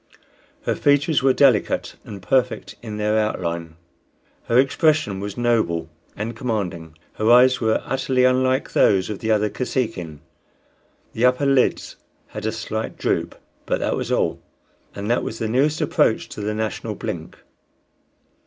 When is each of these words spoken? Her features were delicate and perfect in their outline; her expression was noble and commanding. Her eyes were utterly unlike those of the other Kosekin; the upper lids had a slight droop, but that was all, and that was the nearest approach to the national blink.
Her 0.63 0.73
features 0.73 1.21
were 1.21 1.31
delicate 1.31 1.95
and 2.03 2.23
perfect 2.23 2.73
in 2.81 2.97
their 2.97 3.19
outline; 3.19 3.75
her 4.45 4.57
expression 4.57 5.19
was 5.19 5.37
noble 5.37 5.91
and 6.15 6.35
commanding. 6.35 6.97
Her 7.17 7.29
eyes 7.31 7.61
were 7.61 7.83
utterly 7.85 8.23
unlike 8.23 8.73
those 8.73 9.11
of 9.11 9.19
the 9.19 9.29
other 9.29 9.47
Kosekin; 9.47 10.21
the 11.13 11.25
upper 11.25 11.45
lids 11.45 11.97
had 12.29 12.47
a 12.47 12.51
slight 12.51 12.97
droop, 12.97 13.37
but 13.67 13.77
that 13.79 13.95
was 13.95 14.11
all, 14.11 14.41
and 14.95 15.07
that 15.11 15.21
was 15.21 15.37
the 15.37 15.47
nearest 15.47 15.81
approach 15.81 16.29
to 16.29 16.41
the 16.41 16.55
national 16.55 16.95
blink. 16.95 17.37